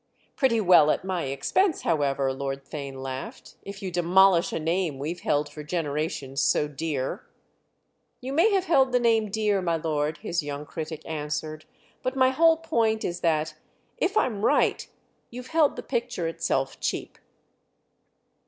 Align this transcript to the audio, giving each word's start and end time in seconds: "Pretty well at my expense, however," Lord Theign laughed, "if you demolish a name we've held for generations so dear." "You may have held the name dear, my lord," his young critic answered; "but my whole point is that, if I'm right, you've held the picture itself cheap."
"Pretty 0.35 0.59
well 0.59 0.89
at 0.89 1.05
my 1.05 1.25
expense, 1.25 1.83
however," 1.83 2.33
Lord 2.33 2.65
Theign 2.65 3.03
laughed, 3.03 3.53
"if 3.61 3.83
you 3.83 3.91
demolish 3.91 4.51
a 4.51 4.57
name 4.57 4.97
we've 4.97 5.19
held 5.19 5.47
for 5.47 5.61
generations 5.61 6.41
so 6.41 6.67
dear." 6.67 7.27
"You 8.19 8.33
may 8.33 8.49
have 8.49 8.65
held 8.65 8.93
the 8.93 8.99
name 8.99 9.29
dear, 9.29 9.61
my 9.61 9.75
lord," 9.77 10.17
his 10.17 10.41
young 10.41 10.65
critic 10.65 11.03
answered; 11.05 11.65
"but 12.01 12.15
my 12.15 12.29
whole 12.29 12.57
point 12.57 13.03
is 13.05 13.19
that, 13.19 13.53
if 13.99 14.17
I'm 14.17 14.43
right, 14.43 14.87
you've 15.29 15.49
held 15.49 15.75
the 15.75 15.83
picture 15.83 16.27
itself 16.27 16.79
cheap." 16.79 17.19